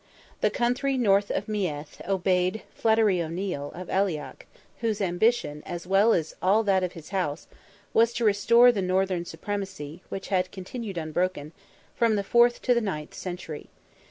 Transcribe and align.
The 0.39 0.49
country, 0.49 0.97
north 0.97 1.29
of 1.29 1.47
Meath, 1.47 2.01
obeyed 2.07 2.63
Flaherty 2.73 3.21
O'Neil, 3.21 3.71
of 3.75 3.87
Aileach, 3.87 4.47
whose 4.79 4.99
ambition, 4.99 5.61
as 5.63 5.85
well 5.85 6.11
as 6.13 6.31
that 6.31 6.37
of 6.41 6.43
all 6.43 6.79
his 6.89 7.09
house, 7.09 7.45
was 7.93 8.11
to 8.13 8.25
restore 8.25 8.71
the 8.71 8.81
northern 8.81 9.25
supremacy, 9.25 10.01
which 10.09 10.29
had 10.29 10.51
continued 10.51 10.97
unbroken, 10.97 11.51
from 11.93 12.15
the 12.15 12.23
fourth 12.23 12.63
to 12.63 12.73
the 12.73 12.81
ninth 12.81 13.13
century. 13.13 13.69